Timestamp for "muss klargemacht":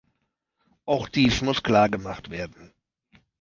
1.43-2.31